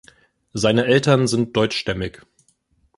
Seine 0.53 0.85
Eltern 0.85 1.27
sind 1.27 1.55
deutschstämmig. 1.55 2.23